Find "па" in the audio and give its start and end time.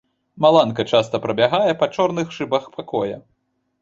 1.81-1.91